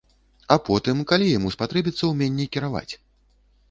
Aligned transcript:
А 0.55 0.57
потым, 0.69 1.03
калі 1.13 1.27
яму 1.37 1.53
спатрэбіцца 1.59 2.03
ўменне 2.15 2.51
кіраваць? 2.55 2.89